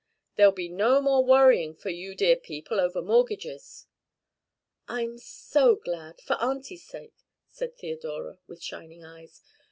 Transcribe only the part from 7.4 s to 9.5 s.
said Theodora, with shining eyes.